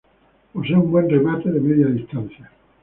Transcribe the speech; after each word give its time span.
Posee 0.51 0.73
un 0.75 0.89
buen 0.91 1.07
remate 1.07 1.51
de 1.51 1.59
media 1.59 1.85
distancia. 1.85 2.49